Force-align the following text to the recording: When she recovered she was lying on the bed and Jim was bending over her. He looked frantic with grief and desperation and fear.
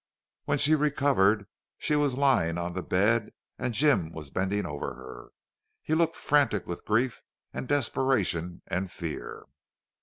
When 0.45 0.57
she 0.57 0.73
recovered 0.73 1.45
she 1.77 1.95
was 1.95 2.17
lying 2.17 2.57
on 2.57 2.73
the 2.73 2.81
bed 2.81 3.33
and 3.59 3.71
Jim 3.71 4.11
was 4.11 4.31
bending 4.31 4.65
over 4.65 4.95
her. 4.95 5.29
He 5.83 5.93
looked 5.93 6.17
frantic 6.17 6.65
with 6.65 6.85
grief 6.85 7.21
and 7.53 7.67
desperation 7.67 8.63
and 8.65 8.89
fear. 8.91 9.45